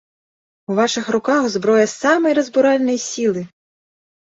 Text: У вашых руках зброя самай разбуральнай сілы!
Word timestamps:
У 0.71 0.77
вашых 0.79 1.11
руках 1.17 1.43
зброя 1.57 1.85
самай 1.95 2.33
разбуральнай 2.41 2.97
сілы! 3.09 3.41